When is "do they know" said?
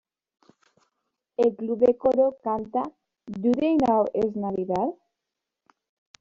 3.45-4.09